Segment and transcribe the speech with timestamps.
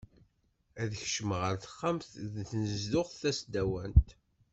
[0.81, 4.09] Ad kecmeɣ ɣer texxamt deg tnezduɣt tasdawant.